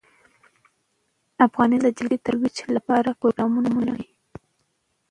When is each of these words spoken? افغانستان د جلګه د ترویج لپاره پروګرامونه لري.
افغانستان 1.47 1.83
د 1.91 1.95
جلګه 1.97 2.17
د 2.19 2.23
ترویج 2.25 2.57
لپاره 2.77 3.17
پروګرامونه 3.19 3.71
لري. 3.87 4.09